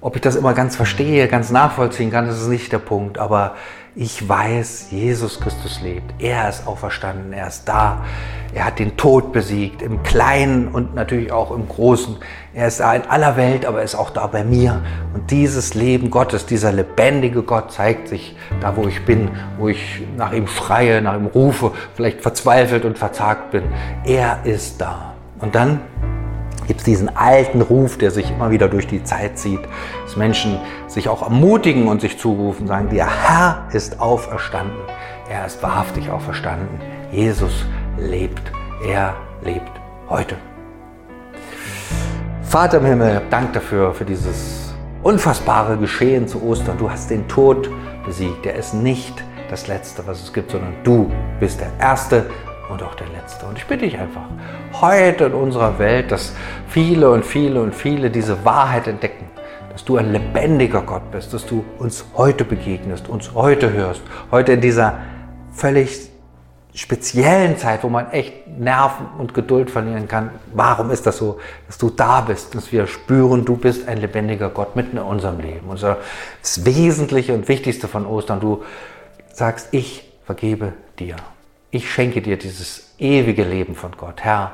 Ob 0.02 0.16
ich 0.16 0.22
das 0.22 0.38
immer 0.38 0.54
ganz 0.54 0.78
verstehe, 0.78 1.28
ganz 1.28 1.52
nachvollziehen 1.52 2.10
kann, 2.10 2.26
das 2.26 2.42
ist 2.42 2.48
nicht 2.48 2.72
der 2.72 2.80
Punkt, 2.80 3.18
aber 3.18 3.56
ich 3.96 4.30
weiß, 4.30 4.92
Jesus 4.92 5.42
Christus 5.42 5.82
lebt. 5.82 6.14
Er 6.20 6.48
ist 6.48 6.66
auferstanden, 6.66 7.34
er 7.34 7.48
ist 7.48 7.68
da. 7.68 8.06
Er 8.54 8.64
hat 8.64 8.80
den 8.80 8.96
Tod 8.96 9.34
besiegt, 9.34 9.82
im 9.82 10.02
Kleinen 10.04 10.70
und 10.70 10.96
natürlich 10.96 11.34
auch 11.34 11.52
im 11.52 11.68
Großen. 11.68 12.16
Er 12.54 12.70
ist 12.70 12.80
da 12.80 12.94
in 12.94 13.02
aller 13.10 13.36
Welt, 13.36 13.66
aber 13.66 13.80
er 13.80 13.84
ist 13.84 13.96
auch 13.96 14.12
da 14.12 14.26
bei 14.28 14.46
mir. 14.46 14.82
Und 15.14 15.32
dieses 15.32 15.74
Leben 15.74 16.12
Gottes, 16.12 16.46
dieser 16.46 16.72
lebendige 16.72 17.44
Gott 17.44 17.74
zeigt 17.74 18.08
sich 18.08 18.38
da, 18.62 18.78
wo 18.78 18.88
ich 18.88 19.04
bin, 19.04 19.30
wo 19.58 19.68
ich 19.68 20.02
nach 20.16 20.32
ihm 20.32 20.48
schreie, 20.48 21.02
nach 21.02 21.16
ihm 21.16 21.26
rufe, 21.26 21.74
vielleicht 21.96 22.22
verzweifelt 22.22 22.86
und 22.86 22.98
verzagt 22.98 23.52
bin. 23.52 23.64
Er 24.06 24.46
ist 24.46 24.80
da. 24.80 25.14
Und 25.40 25.56
dann 25.56 25.82
gibt 26.70 26.82
es 26.82 26.86
diesen 26.86 27.18
alten 27.18 27.64
Ruf, 27.64 27.98
der 27.98 28.12
sich 28.12 28.30
immer 28.30 28.52
wieder 28.52 28.68
durch 28.68 28.86
die 28.86 29.04
Zeit 29.04 29.40
zieht, 29.40 29.62
dass 30.06 30.16
Menschen 30.16 30.60
sich 30.86 31.10
auch 31.10 31.24
ermutigen 31.24 31.88
und 31.88 32.00
sich 32.00 32.20
zurufen, 32.20 32.68
sagen, 32.68 32.90
der 32.90 33.08
Herr 33.08 33.68
ist 33.74 34.00
auferstanden. 34.00 34.78
Er 35.28 35.48
ist 35.48 35.64
wahrhaftig 35.64 36.12
auferstanden. 36.12 36.68
Jesus 37.12 37.66
lebt. 37.98 38.52
Er 38.86 39.16
lebt 39.42 39.72
heute. 40.10 40.36
Vater 42.44 42.78
im 42.78 42.86
Himmel, 42.86 43.24
Dank 43.32 43.54
dafür, 43.54 43.96
für 43.96 44.06
dieses 44.06 44.76
unfassbare 45.02 45.76
Geschehen 45.76 46.28
zu 46.28 46.44
Ostern. 46.44 46.78
Du 46.78 46.92
hast 46.92 47.10
den 47.10 47.28
Tod 47.28 47.68
besiegt. 48.06 48.46
Er 48.46 48.54
ist 48.54 48.76
nicht 48.76 49.24
das 49.50 49.66
Letzte, 49.66 50.06
was 50.06 50.22
es 50.22 50.32
gibt, 50.32 50.52
sondern 50.52 50.76
du 50.84 51.10
bist 51.40 51.62
der 51.62 51.72
Erste 51.80 52.28
und 52.70 52.84
auch 52.84 52.96
der 52.96 53.08
Letzte. 53.08 53.46
Und 53.46 53.58
ich 53.58 53.66
bitte 53.66 53.86
dich 53.86 53.98
einfach, 53.98 54.26
heute 54.82 55.26
in 55.26 55.34
unserer 55.34 55.80
Welt, 55.80 56.12
dass 56.12 56.34
viele 56.68 57.12
und 57.12 57.26
viele 57.26 57.62
und 57.62 57.76
viele 57.76 58.10
diese 58.10 58.46
Wahrheit 58.46 58.88
entdecken, 58.88 59.26
dass 59.72 59.84
du 59.84 59.98
ein 59.98 60.12
lebendiger 60.12 60.82
Gott 60.82 61.12
bist, 61.12 61.34
dass 61.34 61.46
du 61.46 61.66
uns 61.78 62.06
heute 62.16 62.46
begegnest, 62.46 63.08
uns 63.10 63.34
heute 63.34 63.72
hörst, 63.74 64.02
heute 64.32 64.54
in 64.54 64.62
dieser 64.62 65.00
völlig 65.54 66.10
speziellen 66.74 67.58
Zeit, 67.58 67.84
wo 67.84 67.90
man 67.90 68.12
echt 68.12 68.48
Nerven 68.48 69.08
und 69.18 69.34
Geduld 69.34 69.72
verlieren 69.72 70.08
kann. 70.08 70.30
Warum 70.54 70.92
ist 70.92 71.06
das 71.06 71.18
so, 71.18 71.40
dass 71.68 71.78
du 71.78 71.90
da 71.90 72.22
bist, 72.22 72.56
dass 72.56 72.72
wir 72.72 72.88
spüren, 72.88 73.44
du 73.44 73.58
bist 73.58 73.88
ein 73.88 73.98
lebendiger 73.98 74.50
Gott 74.50 74.76
mitten 74.76 74.98
in 74.98 75.04
unserem 75.04 75.40
Leben. 75.40 75.68
Und 75.68 75.82
das 75.82 76.66
Wesentliche 76.66 77.34
und 77.34 77.48
Wichtigste 77.48 77.88
von 77.88 78.06
Ostern, 78.06 78.40
du 78.40 78.64
sagst, 79.34 79.70
ich 79.72 80.10
vergebe 80.26 80.74
dir. 81.00 81.16
Ich 81.72 81.92
schenke 81.92 82.24
dir 82.24 82.36
dieses 82.36 82.96
ewige 82.98 83.44
Leben 83.44 83.76
von 83.76 83.92
Gott. 83.96 84.24
Herr, 84.24 84.54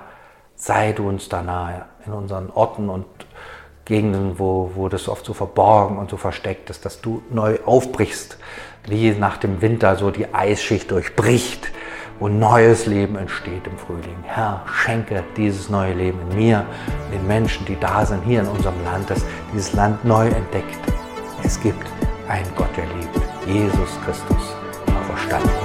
sei 0.55 0.91
du 0.91 1.07
uns 1.07 1.29
da 1.29 1.41
nahe 1.41 1.85
in 2.05 2.11
unseren 2.11 2.49
Orten 2.49 2.89
und 2.89 3.05
Gegenden, 3.85 4.37
wo, 4.37 4.71
wo 4.75 4.89
das 4.89 5.07
oft 5.07 5.25
so 5.25 5.33
verborgen 5.33 5.97
und 5.97 6.09
so 6.09 6.17
versteckt 6.17 6.69
ist, 6.69 6.83
dass 6.83 6.99
du 6.99 7.21
neu 7.29 7.59
aufbrichst, 7.65 8.37
wie 8.87 9.11
nach 9.11 9.37
dem 9.37 9.61
Winter 9.61 9.95
so 9.95 10.11
die 10.11 10.33
Eisschicht 10.33 10.91
durchbricht, 10.91 11.71
wo 12.19 12.27
neues 12.27 12.85
Leben 12.85 13.15
entsteht 13.15 13.65
im 13.65 13.77
Frühling. 13.77 14.17
Herr, 14.23 14.65
schenke 14.65 15.23
dieses 15.37 15.69
neue 15.69 15.93
Leben 15.93 16.19
in 16.29 16.37
mir, 16.37 16.65
den 17.13 17.25
Menschen, 17.27 17.65
die 17.65 17.79
da 17.79 18.05
sind, 18.05 18.25
hier 18.25 18.41
in 18.41 18.47
unserem 18.47 18.83
Land, 18.83 19.09
dass 19.09 19.23
dieses 19.53 19.71
Land 19.71 20.03
neu 20.03 20.27
entdeckt. 20.27 20.79
Es 21.43 21.61
gibt 21.61 21.87
einen 22.27 22.53
Gott, 22.55 22.75
der 22.75 22.85
liebt, 22.87 23.21
Jesus 23.47 23.99
Christus, 24.03 24.55
auferstanden, 24.87 25.49
er. 25.61 25.64